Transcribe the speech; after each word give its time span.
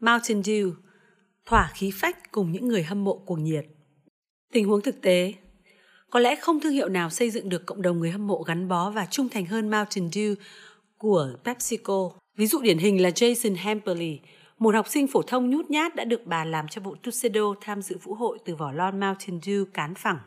Mountain 0.00 0.40
Dew, 0.40 0.72
thỏa 1.46 1.70
khí 1.74 1.90
phách 1.94 2.32
cùng 2.32 2.52
những 2.52 2.68
người 2.68 2.82
hâm 2.82 3.04
mộ 3.04 3.18
cuồng 3.26 3.44
nhiệt. 3.44 3.66
Tình 4.52 4.68
huống 4.68 4.82
thực 4.82 5.00
tế, 5.02 5.34
có 6.10 6.20
lẽ 6.20 6.36
không 6.36 6.60
thương 6.60 6.72
hiệu 6.72 6.88
nào 6.88 7.10
xây 7.10 7.30
dựng 7.30 7.48
được 7.48 7.66
cộng 7.66 7.82
đồng 7.82 7.98
người 7.98 8.10
hâm 8.10 8.26
mộ 8.26 8.42
gắn 8.42 8.68
bó 8.68 8.90
và 8.90 9.06
trung 9.06 9.28
thành 9.28 9.46
hơn 9.46 9.70
Mountain 9.70 10.08
Dew 10.08 10.34
của 10.98 11.28
PepsiCo. 11.44 12.10
Ví 12.36 12.46
dụ 12.46 12.60
điển 12.60 12.78
hình 12.78 13.02
là 13.02 13.08
Jason 13.08 13.56
Hamperly, 13.56 14.20
một 14.58 14.74
học 14.74 14.88
sinh 14.88 15.06
phổ 15.06 15.22
thông 15.22 15.50
nhút 15.50 15.70
nhát 15.70 15.96
đã 15.96 16.04
được 16.04 16.26
bà 16.26 16.44
làm 16.44 16.68
cho 16.68 16.80
bộ 16.80 16.94
Tuxedo 17.02 17.54
tham 17.60 17.82
dự 17.82 17.98
vũ 18.02 18.14
hội 18.14 18.38
từ 18.44 18.54
vỏ 18.54 18.72
lon 18.72 19.00
Mountain 19.00 19.38
Dew 19.38 19.64
cán 19.64 19.94
phẳng. 19.94 20.18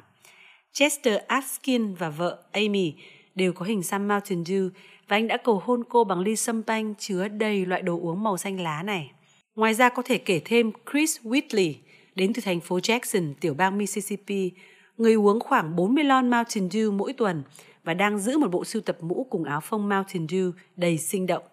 Chester 0.73 1.19
Atkin 1.27 1.93
và 1.93 2.09
vợ 2.09 2.43
Amy 2.51 2.93
đều 3.35 3.53
có 3.53 3.65
hình 3.65 3.83
xăm 3.83 4.07
Mountain 4.07 4.43
Dew 4.43 4.69
và 5.07 5.17
anh 5.17 5.27
đã 5.27 5.37
cầu 5.37 5.61
hôn 5.65 5.83
cô 5.89 6.03
bằng 6.03 6.19
ly 6.19 6.35
sâm 6.35 6.63
panh 6.63 6.95
chứa 6.95 7.27
đầy 7.27 7.65
loại 7.65 7.81
đồ 7.81 7.99
uống 8.01 8.23
màu 8.23 8.37
xanh 8.37 8.59
lá 8.59 8.83
này. 8.83 9.11
Ngoài 9.59 9.73
ra 9.73 9.89
có 9.89 10.01
thể 10.01 10.17
kể 10.17 10.41
thêm 10.45 10.71
Chris 10.91 11.19
Whitley, 11.23 11.73
đến 12.15 12.33
từ 12.33 12.41
thành 12.45 12.59
phố 12.59 12.77
Jackson, 12.77 13.33
tiểu 13.41 13.53
bang 13.53 13.77
Mississippi, 13.77 14.51
người 14.97 15.13
uống 15.13 15.39
khoảng 15.39 15.75
40 15.75 16.03
lon 16.03 16.29
Mountain 16.29 16.67
Dew 16.67 16.91
mỗi 16.91 17.13
tuần 17.13 17.43
và 17.83 17.93
đang 17.93 18.19
giữ 18.19 18.37
một 18.37 18.51
bộ 18.51 18.65
sưu 18.65 18.81
tập 18.81 18.97
mũ 19.01 19.27
cùng 19.29 19.43
áo 19.43 19.61
phông 19.61 19.89
Mountain 19.89 20.25
Dew 20.25 20.51
đầy 20.75 20.97
sinh 20.97 21.27
động. 21.27 21.43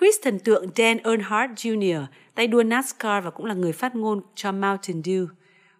Chris 0.00 0.14
thần 0.22 0.38
tượng 0.38 0.66
Dan 0.76 0.98
Earnhardt 0.98 1.54
Jr., 1.54 2.04
tay 2.34 2.46
đua 2.46 2.62
NASCAR 2.62 3.24
và 3.24 3.30
cũng 3.30 3.46
là 3.46 3.54
người 3.54 3.72
phát 3.72 3.96
ngôn 3.96 4.22
cho 4.34 4.52
Mountain 4.52 5.02
Dew. 5.02 5.26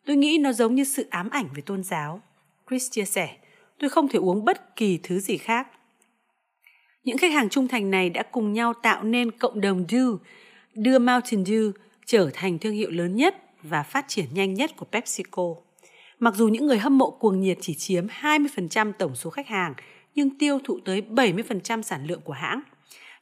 Tôi 0.06 0.17
nghĩ 0.17 0.39
nó 0.39 0.53
giống 0.53 0.75
như 0.75 0.84
sự 0.84 1.06
ám 1.11 1.31
ảnh 1.31 1.48
về 1.55 1.62
tôn 1.67 1.83
giáo. 1.83 2.23
Chris 2.69 2.91
chia 2.91 3.05
sẻ, 3.05 3.37
tôi 3.79 3.91
không 3.91 4.09
thể 4.09 4.19
uống 4.19 4.45
bất 4.45 4.77
kỳ 4.77 4.98
thứ 5.03 5.20
gì 5.20 5.37
khác. 5.37 5.69
Những 7.05 7.19
khách 7.19 7.33
hàng 7.33 7.48
trung 7.48 7.69
thành 7.69 7.91
này 7.91 8.11
đã 8.11 8.23
cùng 8.23 8.53
nhau 8.53 8.73
tạo 8.83 9.05
nên 9.05 9.31
cộng 9.31 9.61
đồng 9.61 9.84
Dew, 9.89 10.19
đưa 10.79 10.99
Mountain 10.99 11.45
Dew 11.45 11.73
trở 12.07 12.31
thành 12.35 12.59
thương 12.59 12.73
hiệu 12.73 12.91
lớn 12.91 13.17
nhất 13.17 13.37
và 13.63 13.83
phát 13.83 14.05
triển 14.09 14.27
nhanh 14.33 14.55
nhất 14.55 14.71
của 14.77 14.87
PepsiCo. 14.93 15.43
Mặc 16.19 16.35
dù 16.35 16.48
những 16.48 16.67
người 16.67 16.79
hâm 16.79 16.98
mộ 16.98 17.11
cuồng 17.11 17.41
nhiệt 17.41 17.59
chỉ 17.61 17.75
chiếm 17.75 18.07
20% 18.07 18.93
tổng 18.93 19.15
số 19.15 19.31
khách 19.31 19.48
hàng, 19.48 19.75
nhưng 20.15 20.39
tiêu 20.39 20.59
thụ 20.65 20.79
tới 20.85 21.03
70% 21.11 21.83
sản 21.83 22.07
lượng 22.07 22.20
của 22.25 22.33
hãng. 22.33 22.61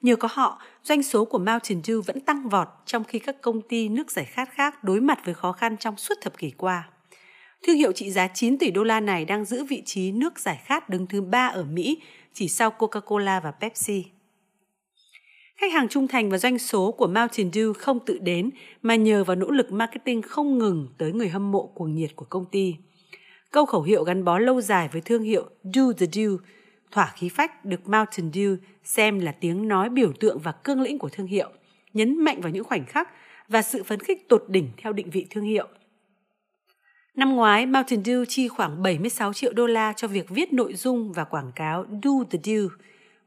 Nhờ 0.03 0.17
có 0.17 0.29
họ, 0.33 0.63
doanh 0.85 1.03
số 1.03 1.25
của 1.25 1.39
Mountain 1.39 1.81
Dew 1.81 2.03
vẫn 2.03 2.21
tăng 2.21 2.49
vọt 2.49 2.69
trong 2.87 3.05
khi 3.05 3.19
các 3.19 3.41
công 3.41 3.61
ty 3.63 3.89
nước 3.89 4.11
giải 4.11 4.25
khát 4.25 4.49
khác 4.53 4.85
đối 4.85 5.01
mặt 5.01 5.19
với 5.25 5.35
khó 5.35 5.53
khăn 5.53 5.77
trong 5.77 5.97
suốt 5.97 6.15
thập 6.23 6.39
kỷ 6.39 6.51
qua. 6.51 6.89
Thương 7.63 7.77
hiệu 7.77 7.93
trị 7.93 8.11
giá 8.11 8.29
9 8.29 8.59
tỷ 8.59 8.71
đô 8.71 8.83
la 8.83 9.01
này 9.01 9.25
đang 9.25 9.45
giữ 9.45 9.65
vị 9.65 9.83
trí 9.87 10.13
nước 10.13 10.39
giải 10.39 10.61
khát 10.65 10.89
đứng 10.89 11.07
thứ 11.07 11.21
ba 11.21 11.47
ở 11.47 11.65
Mỹ, 11.65 12.03
chỉ 12.33 12.49
sau 12.49 12.73
Coca-Cola 12.79 13.41
và 13.41 13.51
Pepsi. 13.51 14.05
Khách 15.57 15.73
hàng 15.73 15.89
trung 15.89 16.09
thành 16.09 16.31
và 16.31 16.39
doanh 16.39 16.59
số 16.59 16.93
của 16.93 17.07
Mountain 17.07 17.51
Dew 17.51 17.73
không 17.73 18.01
tự 18.07 18.19
đến 18.19 18.51
mà 18.83 18.95
nhờ 18.95 19.25
vào 19.25 19.37
nỗ 19.37 19.51
lực 19.51 19.73
marketing 19.73 20.23
không 20.23 20.59
ngừng 20.59 20.89
tới 20.99 21.13
người 21.13 21.29
hâm 21.29 21.51
mộ 21.53 21.67
cuồng 21.67 21.95
nhiệt 21.95 22.17
của 22.17 22.25
công 22.25 22.45
ty. 22.45 22.75
Câu 23.51 23.67
khẩu 23.67 23.83
hiệu 23.83 24.05
gắn 24.05 24.25
bó 24.25 24.39
lâu 24.39 24.61
dài 24.61 24.89
với 24.93 25.01
thương 25.01 25.23
hiệu 25.23 25.45
Do 25.63 25.93
the 25.99 26.07
Dew, 26.07 26.39
thỏa 26.91 27.13
khí 27.17 27.29
phách 27.29 27.65
được 27.65 27.89
Mountain 27.89 28.31
Dew 28.31 28.57
xem 28.85 29.21
là 29.21 29.33
tiếng 29.33 29.69
nói 29.69 29.89
biểu 29.89 30.13
tượng 30.21 30.39
và 30.39 30.53
cương 30.53 30.81
lĩnh 30.81 30.99
của 30.99 31.09
thương 31.09 31.27
hiệu, 31.27 31.49
nhấn 31.93 32.25
mạnh 32.25 32.41
vào 32.41 32.53
những 32.53 32.65
khoảnh 32.65 32.87
khắc 32.87 33.09
và 33.49 33.63
sự 33.63 33.83
phấn 33.83 34.01
khích 34.01 34.29
tột 34.29 34.45
đỉnh 34.49 34.71
theo 34.77 34.93
định 34.93 35.11
vị 35.11 35.27
thương 35.31 35.45
hiệu. 35.45 35.69
Năm 37.15 37.37
ngoái, 37.37 37.67
Mountain 37.67 38.03
Dew 38.03 38.25
chi 38.25 38.49
khoảng 38.49 38.83
76 38.83 39.33
triệu 39.33 39.53
đô 39.53 39.67
la 39.67 39.93
cho 39.97 40.09
việc 40.09 40.29
viết 40.29 40.53
nội 40.53 40.75
dung 40.75 41.13
và 41.13 41.25
quảng 41.25 41.53
cáo 41.55 41.87
Do 42.03 42.11
the 42.31 42.39
Dew, 42.43 42.69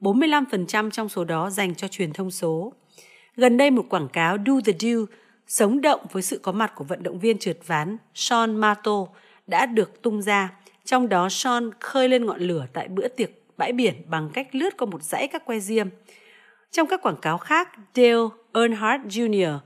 45% 0.01 0.89
trong 0.89 1.09
số 1.09 1.23
đó 1.23 1.49
dành 1.49 1.75
cho 1.75 1.87
truyền 1.87 2.13
thông 2.13 2.31
số. 2.31 2.73
Gần 3.35 3.57
đây 3.57 3.71
một 3.71 3.85
quảng 3.89 4.09
cáo 4.09 4.37
Do 4.45 4.53
the 4.65 4.73
Deal 4.79 4.99
sống 5.47 5.81
động 5.81 5.99
với 6.11 6.23
sự 6.23 6.39
có 6.43 6.51
mặt 6.51 6.71
của 6.75 6.83
vận 6.83 7.03
động 7.03 7.19
viên 7.19 7.37
trượt 7.37 7.57
ván 7.67 7.97
Sean 8.13 8.55
Mato 8.55 9.05
đã 9.47 9.65
được 9.65 10.01
tung 10.01 10.21
ra. 10.21 10.51
Trong 10.85 11.09
đó 11.09 11.27
Sean 11.29 11.69
khơi 11.79 12.09
lên 12.09 12.25
ngọn 12.25 12.41
lửa 12.41 12.65
tại 12.73 12.87
bữa 12.87 13.07
tiệc 13.07 13.29
bãi 13.57 13.73
biển 13.73 13.95
bằng 14.09 14.29
cách 14.33 14.55
lướt 14.55 14.77
qua 14.77 14.85
một 14.85 15.03
dãy 15.03 15.27
các 15.27 15.45
que 15.45 15.59
diêm. 15.59 15.87
Trong 16.71 16.87
các 16.87 17.01
quảng 17.01 17.21
cáo 17.21 17.37
khác, 17.37 17.69
Dale 17.95 18.27
Earnhardt 18.53 19.05
Jr. 19.05 19.57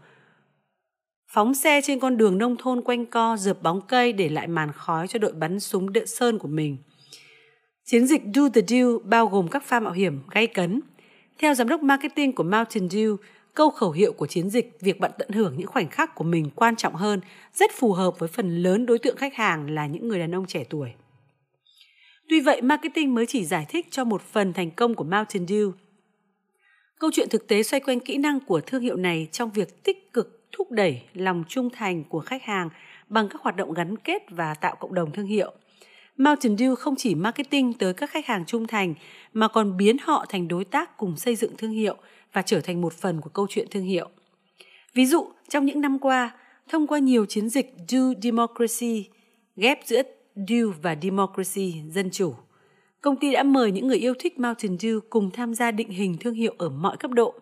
phóng 1.28 1.54
xe 1.54 1.82
trên 1.84 2.00
con 2.00 2.18
đường 2.18 2.38
nông 2.38 2.56
thôn 2.58 2.82
quanh 2.82 3.06
co 3.06 3.38
dượp 3.38 3.62
bóng 3.64 3.82
cây 3.82 4.14
để 4.14 4.30
lại 4.30 4.48
màn 4.48 4.72
khói 4.72 5.08
cho 5.08 5.20
đội 5.20 5.32
bắn 5.32 5.60
súng 5.60 5.94
đỡ 5.94 6.06
sơn 6.06 6.40
của 6.40 6.48
mình. 6.48 6.78
Chiến 7.86 8.08
dịch 8.08 8.22
Do 8.34 8.50
the 8.54 8.62
Deal 8.68 8.88
bao 9.04 9.28
gồm 9.28 9.48
các 9.48 9.64
pha 9.64 9.80
mạo 9.80 9.94
hiểm 9.94 10.20
gay 10.32 10.48
cấn. 10.48 10.82
Theo 11.40 11.54
giám 11.54 11.68
đốc 11.68 11.84
marketing 11.84 12.32
của 12.32 12.44
Mountain 12.44 12.88
Dew, 12.88 13.18
câu 13.54 13.70
khẩu 13.70 13.92
hiệu 13.92 14.14
của 14.14 14.28
chiến 14.28 14.50
dịch 14.50 14.78
việc 14.82 15.00
bạn 15.00 15.12
tận 15.18 15.30
hưởng 15.30 15.56
những 15.58 15.68
khoảnh 15.68 15.90
khắc 15.90 16.16
của 16.16 16.24
mình 16.24 16.50
quan 16.56 16.76
trọng 16.76 16.96
hơn 16.96 17.22
rất 17.54 17.72
phù 17.72 17.94
hợp 17.94 18.20
với 18.20 18.30
phần 18.30 18.64
lớn 18.64 18.86
đối 18.86 19.00
tượng 19.00 19.18
khách 19.18 19.34
hàng 19.34 19.70
là 19.70 19.88
những 19.88 20.08
người 20.08 20.20
đàn 20.20 20.36
ông 20.36 20.46
trẻ 20.46 20.64
tuổi. 20.70 20.94
Tuy 22.30 22.42
vậy, 22.42 22.62
marketing 22.62 23.16
mới 23.16 23.26
chỉ 23.26 23.46
giải 23.46 23.66
thích 23.70 23.88
cho 23.90 24.04
một 24.04 24.22
phần 24.22 24.54
thành 24.54 24.72
công 24.72 24.96
của 24.96 25.04
Mountain 25.04 25.46
Dew. 25.46 25.72
Câu 27.00 27.12
chuyện 27.14 27.30
thực 27.30 27.48
tế 27.48 27.64
xoay 27.64 27.80
quanh 27.80 28.00
kỹ 28.00 28.18
năng 28.18 28.40
của 28.40 28.62
thương 28.62 28.82
hiệu 28.82 28.96
này 28.96 29.28
trong 29.32 29.52
việc 29.52 29.84
tích 29.84 30.14
cực 30.14 30.48
thúc 30.52 30.72
đẩy 30.72 31.02
lòng 31.14 31.44
trung 31.48 31.70
thành 31.70 32.04
của 32.04 32.20
khách 32.20 32.44
hàng 32.44 32.70
bằng 33.10 33.30
các 33.30 33.42
hoạt 33.42 33.56
động 33.56 33.74
gắn 33.74 33.98
kết 33.98 34.24
và 34.30 34.54
tạo 34.54 34.76
cộng 34.80 34.94
đồng 34.94 35.12
thương 35.12 35.26
hiệu. 35.26 35.54
Mountain 36.18 36.56
Dew 36.56 36.75
không 36.75 36.96
chỉ 36.96 37.16
marketing 37.16 37.74
tới 37.74 37.94
các 37.94 38.09
khách 38.09 38.25
hàng 38.25 38.46
trung 38.46 38.68
thành 38.68 38.94
mà 39.34 39.47
còn 39.47 39.78
biến 39.78 39.97
họ 40.01 40.25
thành 40.29 40.47
đối 40.47 40.66
tác 40.66 40.97
cùng 40.97 41.18
xây 41.18 41.35
dựng 41.35 41.51
thương 41.57 41.72
hiệu 41.72 41.96
và 42.34 42.41
trở 42.41 42.62
thành 42.62 42.81
một 42.81 42.94
phần 42.94 43.22
của 43.22 43.29
câu 43.29 43.47
chuyện 43.50 43.68
thương 43.72 43.84
hiệu. 43.84 44.09
Ví 44.94 45.06
dụ, 45.06 45.28
trong 45.50 45.66
những 45.66 45.81
năm 45.81 46.00
qua, 46.00 46.31
thông 46.69 46.88
qua 46.88 47.00
nhiều 47.00 47.25
chiến 47.25 47.50
dịch 47.50 47.75
Do 47.88 48.13
Democracy, 48.22 49.09
ghép 49.56 49.79
giữa 49.85 50.01
Dew 50.35 50.74
và 50.81 50.96
Democracy, 51.01 51.74
Dân 51.90 52.09
Chủ. 52.12 52.34
Công 53.01 53.16
ty 53.16 53.31
đã 53.31 53.44
mời 53.44 53.72
những 53.72 53.88
người 53.88 53.97
yêu 53.97 54.13
thích 54.19 54.40
Mountain 54.40 54.75
Dew 54.75 55.00
cùng 55.09 55.31
tham 55.31 55.53
gia 55.53 55.72
định 55.72 55.90
hình 55.90 56.18
thương 56.19 56.34
hiệu 56.34 56.56
ở 56.57 56.69
mọi 56.69 56.97
cấp 56.97 57.12
độ. 57.12 57.34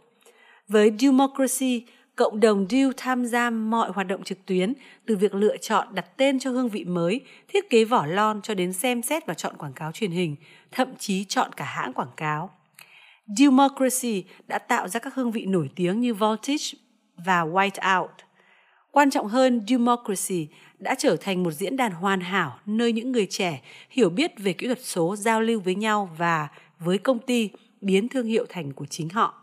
Với 0.67 0.91
Democracy, 0.99 1.85
cộng 2.16 2.39
đồng 2.39 2.66
Dew 2.67 2.91
tham 2.97 3.25
gia 3.25 3.49
mọi 3.49 3.91
hoạt 3.91 4.07
động 4.07 4.23
trực 4.23 4.45
tuyến, 4.45 4.73
từ 5.05 5.16
việc 5.16 5.35
lựa 5.35 5.57
chọn 5.57 5.88
đặt 5.95 6.17
tên 6.17 6.39
cho 6.39 6.51
hương 6.51 6.69
vị 6.69 6.83
mới, 6.83 7.22
thiết 7.47 7.69
kế 7.69 7.85
vỏ 7.85 8.05
lon 8.05 8.41
cho 8.41 8.53
đến 8.53 8.73
xem 8.73 9.01
xét 9.01 9.25
và 9.25 9.33
chọn 9.33 9.57
quảng 9.57 9.73
cáo 9.73 9.91
truyền 9.91 10.11
hình, 10.11 10.35
thậm 10.71 10.88
chí 11.00 11.23
chọn 11.23 11.53
cả 11.53 11.66
hãng 11.66 11.94
quảng 11.94 12.11
cáo. 12.17 12.50
Democracy 13.38 14.23
đã 14.47 14.59
tạo 14.59 14.88
ra 14.88 15.00
các 15.00 15.16
hương 15.16 15.31
vị 15.31 15.45
nổi 15.45 15.69
tiếng 15.75 16.01
như 16.01 16.13
Voltage 16.13 16.66
và 17.17 17.45
White 17.45 18.00
Out. 18.01 18.11
Quan 18.91 19.09
trọng 19.09 19.27
hơn, 19.27 19.61
Democracy 19.67 20.47
đã 20.79 20.95
trở 20.95 21.16
thành 21.16 21.44
một 21.44 21.51
diễn 21.51 21.77
đàn 21.77 21.91
hoàn 21.91 22.21
hảo 22.21 22.59
nơi 22.66 22.94
những 22.94 23.11
người 23.11 23.27
trẻ 23.29 23.61
hiểu 23.89 24.09
biết 24.09 24.31
về 24.38 24.53
kỹ 24.53 24.67
thuật 24.67 24.79
số 24.81 25.16
giao 25.16 25.41
lưu 25.41 25.59
với 25.59 25.75
nhau 25.75 26.09
và 26.17 26.47
với 26.79 26.97
công 26.97 27.19
ty 27.19 27.50
biến 27.81 28.07
thương 28.07 28.25
hiệu 28.25 28.45
thành 28.50 28.73
của 28.73 28.85
chính 28.85 29.09
họ. 29.09 29.41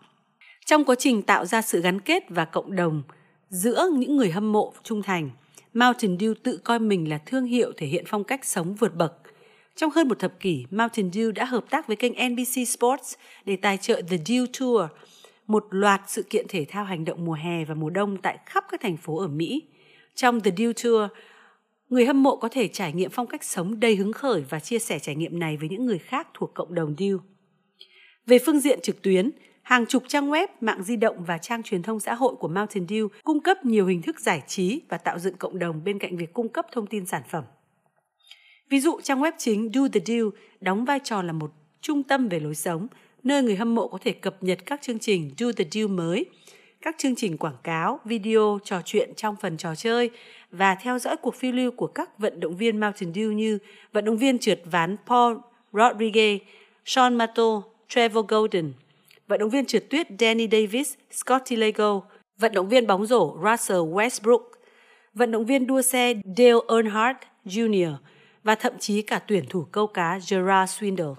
Trong 0.68 0.84
quá 0.84 0.94
trình 0.98 1.22
tạo 1.22 1.46
ra 1.46 1.62
sự 1.62 1.80
gắn 1.80 2.00
kết 2.00 2.24
và 2.28 2.44
cộng 2.44 2.76
đồng 2.76 3.02
giữa 3.50 3.90
những 3.96 4.16
người 4.16 4.30
hâm 4.30 4.52
mộ 4.52 4.72
trung 4.82 5.02
thành, 5.02 5.30
Mountain 5.74 6.16
Dew 6.16 6.34
tự 6.42 6.56
coi 6.64 6.78
mình 6.78 7.08
là 7.08 7.18
thương 7.26 7.44
hiệu 7.44 7.72
thể 7.76 7.86
hiện 7.86 8.04
phong 8.06 8.24
cách 8.24 8.44
sống 8.44 8.74
vượt 8.74 8.94
bậc. 8.94 9.14
Trong 9.76 9.90
hơn 9.90 10.08
một 10.08 10.18
thập 10.18 10.40
kỷ, 10.40 10.64
Mountain 10.70 11.10
Dew 11.10 11.32
đã 11.32 11.44
hợp 11.44 11.64
tác 11.70 11.86
với 11.86 11.96
kênh 11.96 12.12
NBC 12.32 12.68
Sports 12.68 13.14
để 13.44 13.56
tài 13.56 13.76
trợ 13.76 14.02
The 14.10 14.16
Dew 14.16 14.46
Tour, 14.60 14.90
một 15.46 15.66
loạt 15.70 16.00
sự 16.06 16.22
kiện 16.22 16.46
thể 16.48 16.64
thao 16.68 16.84
hành 16.84 17.04
động 17.04 17.24
mùa 17.24 17.32
hè 17.32 17.64
và 17.64 17.74
mùa 17.74 17.90
đông 17.90 18.16
tại 18.16 18.38
khắp 18.46 18.64
các 18.70 18.80
thành 18.80 18.96
phố 18.96 19.18
ở 19.18 19.28
Mỹ. 19.28 19.62
Trong 20.14 20.40
The 20.40 20.50
Dew 20.50 20.72
Tour, 20.72 21.10
người 21.88 22.06
hâm 22.06 22.22
mộ 22.22 22.36
có 22.36 22.48
thể 22.48 22.68
trải 22.68 22.92
nghiệm 22.92 23.10
phong 23.10 23.26
cách 23.26 23.44
sống 23.44 23.80
đầy 23.80 23.96
hứng 23.96 24.12
khởi 24.12 24.42
và 24.50 24.60
chia 24.60 24.78
sẻ 24.78 24.98
trải 24.98 25.14
nghiệm 25.14 25.38
này 25.38 25.56
với 25.56 25.68
những 25.68 25.86
người 25.86 25.98
khác 25.98 26.28
thuộc 26.34 26.54
cộng 26.54 26.74
đồng 26.74 26.94
Dew. 26.94 27.18
Về 28.26 28.38
phương 28.38 28.60
diện 28.60 28.80
trực 28.82 29.02
tuyến, 29.02 29.30
hàng 29.68 29.86
chục 29.86 30.02
trang 30.08 30.30
web, 30.30 30.48
mạng 30.60 30.82
di 30.82 30.96
động 30.96 31.24
và 31.24 31.38
trang 31.38 31.62
truyền 31.62 31.82
thông 31.82 32.00
xã 32.00 32.14
hội 32.14 32.34
của 32.34 32.48
Mountain 32.48 32.86
Dew 32.86 33.08
cung 33.24 33.40
cấp 33.40 33.64
nhiều 33.64 33.86
hình 33.86 34.02
thức 34.02 34.20
giải 34.20 34.42
trí 34.46 34.80
và 34.88 34.98
tạo 34.98 35.18
dựng 35.18 35.36
cộng 35.36 35.58
đồng 35.58 35.84
bên 35.84 35.98
cạnh 35.98 36.16
việc 36.16 36.32
cung 36.32 36.48
cấp 36.48 36.66
thông 36.72 36.86
tin 36.86 37.06
sản 37.06 37.22
phẩm. 37.28 37.44
Ví 38.70 38.80
dụ, 38.80 39.00
trang 39.00 39.20
web 39.20 39.32
chính 39.38 39.74
Do 39.74 39.80
the 39.92 40.00
Deal 40.06 40.24
đóng 40.60 40.84
vai 40.84 41.00
trò 41.04 41.22
là 41.22 41.32
một 41.32 41.50
trung 41.80 42.02
tâm 42.02 42.28
về 42.28 42.40
lối 42.40 42.54
sống, 42.54 42.86
nơi 43.22 43.42
người 43.42 43.56
hâm 43.56 43.74
mộ 43.74 43.88
có 43.88 43.98
thể 44.04 44.12
cập 44.12 44.42
nhật 44.42 44.58
các 44.66 44.82
chương 44.82 44.98
trình 44.98 45.30
Do 45.36 45.46
the 45.56 45.64
Deal 45.70 45.86
mới, 45.86 46.26
các 46.80 46.94
chương 46.98 47.14
trình 47.14 47.36
quảng 47.36 47.58
cáo, 47.62 48.00
video, 48.04 48.58
trò 48.64 48.82
chuyện 48.84 49.14
trong 49.16 49.36
phần 49.40 49.56
trò 49.56 49.74
chơi 49.74 50.10
và 50.50 50.74
theo 50.74 50.98
dõi 50.98 51.16
cuộc 51.16 51.34
phiêu 51.34 51.52
lưu 51.52 51.70
của 51.70 51.86
các 51.86 52.18
vận 52.18 52.40
động 52.40 52.56
viên 52.56 52.80
Mountain 52.80 53.12
Dew 53.12 53.32
như 53.32 53.58
vận 53.92 54.04
động 54.04 54.16
viên 54.16 54.38
trượt 54.38 54.60
ván 54.64 54.96
Paul 55.06 55.36
Rodriguez, 55.72 56.38
Sean 56.84 57.14
Mato, 57.14 57.62
Trevor 57.88 58.26
Golden, 58.28 58.72
vận 59.28 59.40
động 59.40 59.50
viên 59.50 59.66
trượt 59.66 59.90
tuyết 59.90 60.06
Danny 60.18 60.48
Davis, 60.52 60.94
Scotty 61.10 61.56
Lego, 61.56 62.00
vận 62.38 62.52
động 62.52 62.68
viên 62.68 62.86
bóng 62.86 63.06
rổ 63.06 63.36
Russell 63.44 63.80
Westbrook, 63.80 64.42
vận 65.14 65.30
động 65.30 65.46
viên 65.46 65.66
đua 65.66 65.82
xe 65.82 66.14
Dale 66.36 66.52
Earnhardt 66.68 67.18
Jr. 67.44 67.94
và 68.44 68.54
thậm 68.54 68.72
chí 68.78 69.02
cả 69.02 69.18
tuyển 69.18 69.44
thủ 69.48 69.64
câu 69.72 69.86
cá 69.86 70.18
Gerard 70.30 70.72
Swindle. 70.72 71.14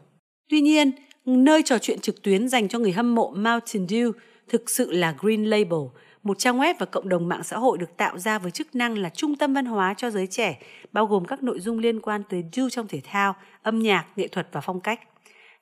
Tuy 0.50 0.62
nhiên, 0.62 0.92
nơi 1.26 1.62
trò 1.66 1.78
chuyện 1.78 2.00
trực 2.00 2.22
tuyến 2.22 2.50
dành 2.50 2.68
cho 2.68 2.80
người 2.80 2.92
hâm 2.92 3.16
mộ 3.16 3.34
Mountain 3.36 3.86
Dew 3.86 4.12
thực 4.50 4.70
sự 4.70 4.92
là 4.92 5.16
Green 5.20 5.46
Label 5.46 5.80
một 6.24 6.40
trang 6.40 6.60
web 6.60 6.74
và 6.80 6.86
cộng 6.86 7.10
đồng 7.10 7.28
mạng 7.28 7.44
xã 7.44 7.58
hội 7.58 7.78
được 7.78 7.98
tạo 7.98 8.18
ra 8.18 8.40
với 8.40 8.52
chức 8.52 8.76
năng 8.76 8.98
là 8.98 9.10
trung 9.10 9.36
tâm 9.36 9.54
văn 9.54 9.66
hóa 9.66 9.94
cho 9.98 10.10
giới 10.10 10.28
trẻ, 10.28 10.60
bao 10.92 11.06
gồm 11.06 11.26
các 11.26 11.44
nội 11.44 11.60
dung 11.60 11.80
liên 11.80 12.00
quan 12.00 12.24
tới 12.30 12.44
Dew 12.52 12.70
trong 12.70 12.88
thể 12.88 13.02
thao, 13.04 13.36
âm 13.64 13.80
nhạc, 13.80 14.06
nghệ 14.16 14.28
thuật 14.28 14.48
và 14.52 14.62
phong 14.62 14.80
cách. 14.80 15.00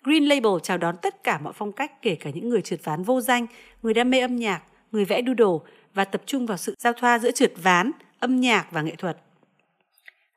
Green 0.03 0.23
Label 0.23 0.51
chào 0.63 0.77
đón 0.77 0.95
tất 1.01 1.23
cả 1.23 1.39
mọi 1.43 1.53
phong 1.53 1.71
cách 1.71 2.01
kể 2.01 2.15
cả 2.15 2.29
những 2.29 2.49
người 2.49 2.61
trượt 2.61 2.83
ván 2.83 3.03
vô 3.03 3.21
danh, 3.21 3.47
người 3.81 3.93
đam 3.93 4.09
mê 4.09 4.19
âm 4.19 4.35
nhạc, 4.35 4.63
người 4.91 5.05
vẽ 5.05 5.21
doodle 5.27 5.71
và 5.93 6.05
tập 6.05 6.21
trung 6.25 6.45
vào 6.45 6.57
sự 6.57 6.75
giao 6.79 6.93
thoa 6.93 7.19
giữa 7.19 7.31
trượt 7.31 7.53
ván, 7.63 7.91
âm 8.19 8.39
nhạc 8.39 8.67
và 8.71 8.81
nghệ 8.81 8.95
thuật. 8.95 9.17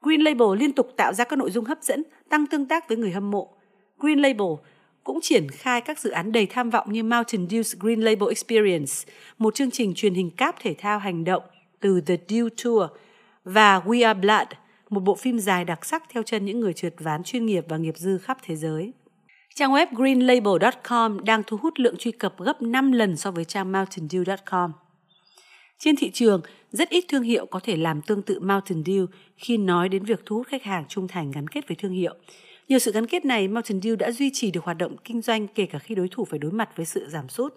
Green 0.02 0.20
Label 0.20 0.58
liên 0.58 0.72
tục 0.72 0.92
tạo 0.96 1.14
ra 1.14 1.24
các 1.24 1.38
nội 1.38 1.50
dung 1.50 1.64
hấp 1.64 1.78
dẫn, 1.82 2.02
tăng 2.28 2.46
tương 2.46 2.66
tác 2.66 2.88
với 2.88 2.96
người 2.96 3.10
hâm 3.10 3.30
mộ. 3.30 3.48
Green 3.98 4.18
Label 4.18 4.48
cũng 5.04 5.18
triển 5.22 5.48
khai 5.48 5.80
các 5.80 5.98
dự 5.98 6.10
án 6.10 6.32
đầy 6.32 6.46
tham 6.46 6.70
vọng 6.70 6.92
như 6.92 7.02
Mountain 7.02 7.46
Dew's 7.46 7.76
Green 7.80 8.00
Label 8.00 8.28
Experience, 8.28 8.92
một 9.38 9.54
chương 9.54 9.70
trình 9.70 9.94
truyền 9.94 10.14
hình 10.14 10.30
cáp 10.30 10.56
thể 10.60 10.74
thao 10.78 10.98
hành 10.98 11.24
động 11.24 11.42
từ 11.80 12.00
The 12.00 12.16
Dew 12.28 12.48
Tour 12.64 12.90
và 13.44 13.78
We 13.78 14.06
Are 14.06 14.20
Blood, 14.20 14.48
một 14.90 15.00
bộ 15.00 15.14
phim 15.14 15.38
dài 15.38 15.64
đặc 15.64 15.84
sắc 15.84 16.02
theo 16.08 16.22
chân 16.22 16.44
những 16.44 16.60
người 16.60 16.72
trượt 16.72 16.94
ván 16.98 17.22
chuyên 17.22 17.46
nghiệp 17.46 17.64
và 17.68 17.76
nghiệp 17.76 17.98
dư 17.98 18.18
khắp 18.18 18.38
thế 18.42 18.56
giới. 18.56 18.92
Trang 19.54 19.72
web 19.72 19.86
greenlabel.com 19.90 21.24
đang 21.24 21.42
thu 21.46 21.56
hút 21.56 21.74
lượng 21.76 21.96
truy 21.96 22.12
cập 22.12 22.38
gấp 22.38 22.62
5 22.62 22.92
lần 22.92 23.16
so 23.16 23.30
với 23.30 23.44
trang 23.44 23.72
mountaindew.com. 23.72 24.72
Trên 25.78 25.96
thị 25.96 26.10
trường, 26.10 26.40
rất 26.70 26.88
ít 26.88 27.04
thương 27.08 27.22
hiệu 27.22 27.46
có 27.46 27.60
thể 27.62 27.76
làm 27.76 28.02
tương 28.02 28.22
tự 28.22 28.40
Mountain 28.40 28.82
Dew 28.82 29.06
khi 29.36 29.56
nói 29.56 29.88
đến 29.88 30.04
việc 30.04 30.20
thu 30.26 30.36
hút 30.36 30.46
khách 30.46 30.62
hàng 30.62 30.84
trung 30.88 31.08
thành 31.08 31.30
gắn 31.30 31.48
kết 31.48 31.68
với 31.68 31.76
thương 31.76 31.92
hiệu. 31.92 32.14
Nhờ 32.68 32.78
sự 32.78 32.92
gắn 32.92 33.06
kết 33.06 33.24
này, 33.24 33.48
Mountain 33.48 33.80
Dew 33.80 33.96
đã 33.96 34.10
duy 34.10 34.30
trì 34.34 34.50
được 34.50 34.64
hoạt 34.64 34.78
động 34.78 34.96
kinh 35.04 35.22
doanh 35.22 35.46
kể 35.46 35.66
cả 35.66 35.78
khi 35.78 35.94
đối 35.94 36.08
thủ 36.08 36.24
phải 36.24 36.38
đối 36.38 36.52
mặt 36.52 36.76
với 36.76 36.86
sự 36.86 37.08
giảm 37.08 37.28
sút. 37.28 37.54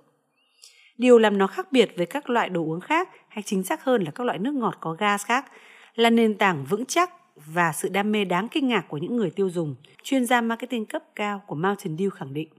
Điều 0.97 1.17
làm 1.17 1.37
nó 1.37 1.47
khác 1.47 1.71
biệt 1.71 1.93
với 1.97 2.05
các 2.05 2.29
loại 2.29 2.49
đồ 2.49 2.61
uống 2.61 2.81
khác, 2.81 3.09
hay 3.27 3.43
chính 3.43 3.63
xác 3.63 3.83
hơn 3.83 4.03
là 4.03 4.11
các 4.11 4.23
loại 4.23 4.39
nước 4.39 4.53
ngọt 4.53 4.77
có 4.79 4.93
gas 4.93 5.25
khác, 5.25 5.45
là 5.95 6.09
nền 6.09 6.37
tảng 6.37 6.65
vững 6.69 6.85
chắc 6.85 7.11
và 7.35 7.71
sự 7.71 7.89
đam 7.89 8.11
mê 8.11 8.25
đáng 8.25 8.47
kinh 8.51 8.67
ngạc 8.67 8.81
của 8.89 8.97
những 8.97 9.15
người 9.15 9.29
tiêu 9.29 9.49
dùng, 9.49 9.75
chuyên 10.03 10.25
gia 10.25 10.41
marketing 10.41 10.85
cấp 10.85 11.03
cao 11.15 11.41
của 11.47 11.55
Mountain 11.55 11.95
Dew 11.95 12.09
khẳng 12.09 12.33
định. 12.33 12.49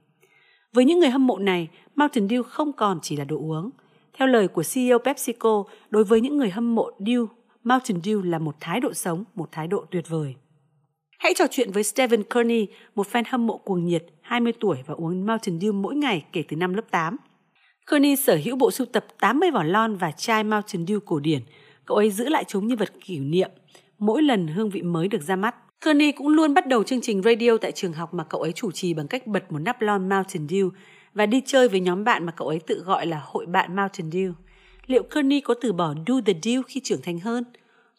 Với 0.73 0.85
những 0.85 0.99
người 0.99 1.11
hâm 1.11 1.27
mộ 1.27 1.39
này, 1.39 1.69
Mountain 1.97 2.27
Dew 2.27 2.43
không 2.43 2.73
còn 2.73 2.99
chỉ 3.03 3.17
là 3.17 3.25
đồ 3.25 3.37
uống. 3.37 3.71
Theo 4.19 4.29
lời 4.29 4.49
của 4.49 4.63
CEO 4.75 4.99
PepsiCo, 4.99 5.65
đối 5.91 6.05
với 6.05 6.21
những 6.21 6.37
người 6.37 6.51
hâm 6.51 6.75
mộ 6.75 6.91
Dew, 6.99 7.27
Mountain 7.65 8.01
Dew 8.01 8.23
là 8.23 8.39
một 8.39 8.57
thái 8.61 8.81
độ 8.81 8.93
sống, 8.93 9.25
một 9.35 9.49
thái 9.53 9.69
độ 9.69 9.85
tuyệt 9.91 10.09
vời. 10.09 10.35
Hãy 11.19 11.35
trò 11.37 11.45
chuyện 11.51 11.73
với 11.73 11.83
Stephen 11.83 12.23
Kearney, 12.23 12.67
một 12.95 13.07
fan 13.13 13.23
hâm 13.27 13.47
mộ 13.47 13.59
cuồng 13.59 13.85
nhiệt, 13.85 14.05
20 14.21 14.53
tuổi 14.61 14.77
và 14.87 14.95
uống 14.95 15.27
Mountain 15.27 15.59
Dew 15.59 15.73
mỗi 15.73 15.95
ngày 15.95 16.25
kể 16.33 16.43
từ 16.49 16.57
năm 16.57 16.75
lớp 16.75 16.91
8. 16.91 17.17
Kearney 17.91 18.17
sở 18.17 18.39
hữu 18.45 18.57
bộ 18.57 18.71
sưu 18.71 18.87
tập 18.87 19.07
80 19.21 19.51
vỏ 19.51 19.63
lon 19.63 19.97
và 19.97 20.11
chai 20.11 20.45
Mountain 20.45 20.85
Dew 20.85 21.01
cổ 21.01 21.21
điển. 21.21 21.43
Cậu 21.85 21.97
ấy 21.97 22.11
giữ 22.11 22.29
lại 22.29 22.45
chúng 22.49 22.67
như 22.67 22.77
vật 22.77 22.93
kỷ 23.01 23.19
niệm 23.19 23.51
mỗi 24.07 24.23
lần 24.23 24.47
hương 24.47 24.71
vị 24.71 24.83
mới 24.83 25.09
được 25.09 25.23
ra 25.23 25.37
mắt. 25.37 25.55
Kearney 25.81 26.13
cũng 26.13 26.29
luôn 26.29 26.55
bắt 26.55 26.67
đầu 26.67 26.83
chương 26.83 27.01
trình 27.01 27.23
radio 27.23 27.57
tại 27.61 27.73
trường 27.73 27.93
học 27.93 28.15
mà 28.15 28.25
cậu 28.25 28.41
ấy 28.41 28.53
chủ 28.53 28.71
trì 28.71 28.95
bằng 28.95 29.09
cách 29.09 29.27
bật 29.27 29.53
một 29.53 29.59
nắp 29.59 29.83
lon 29.83 30.09
Mountain 30.09 30.47
Dew 30.47 30.71
và 31.15 31.27
đi 31.27 31.43
chơi 31.47 31.69
với 31.69 31.81
nhóm 31.81 32.05
bạn 32.05 32.27
mà 32.27 32.33
cậu 32.33 32.49
ấy 32.49 32.61
tự 32.67 32.83
gọi 32.85 33.07
là 33.07 33.23
hội 33.25 33.47
bạn 33.47 33.77
Mountain 33.77 34.11
Dew. 34.11 34.33
Liệu 34.87 35.03
Kearney 35.03 35.41
có 35.41 35.55
từ 35.61 35.73
bỏ 35.73 35.95
Do 36.07 36.15
the 36.27 36.33
Dew 36.33 36.63
khi 36.63 36.81
trưởng 36.81 37.03
thành 37.03 37.21
hơn? 37.21 37.45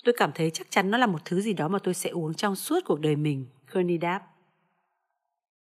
Tôi 0.04 0.16
cảm 0.18 0.32
thấy 0.36 0.50
chắc 0.50 0.68
chắn 0.72 0.92
nó 0.92 0.98
là 0.98 1.08
một 1.08 1.20
thứ 1.26 1.42
gì 1.42 1.54
đó 1.54 1.68
mà 1.68 1.80
tôi 1.80 1.94
sẽ 1.94 2.10
uống 2.10 2.34
trong 2.34 2.56
suốt 2.56 2.80
cuộc 2.86 3.00
đời 3.00 3.16
mình, 3.16 3.46
Kearney 3.74 3.98
đáp. 3.98 4.22